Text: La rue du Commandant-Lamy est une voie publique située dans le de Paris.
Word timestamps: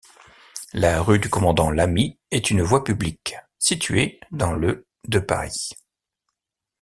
La 0.73 0.99
rue 0.99 1.19
du 1.19 1.29
Commandant-Lamy 1.29 2.17
est 2.31 2.49
une 2.49 2.63
voie 2.63 2.83
publique 2.83 3.35
située 3.59 4.19
dans 4.31 4.51
le 4.53 4.87
de 5.07 5.19
Paris. 5.19 5.69